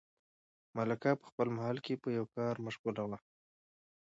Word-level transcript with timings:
ملکه 0.77 1.11
په 1.19 1.25
خپل 1.29 1.47
محل 1.57 1.77
کې 1.85 1.93
په 2.03 2.07
یوه 2.17 2.29
کار 2.37 2.55
مشغوله 2.65 3.03
وه. 3.09 3.17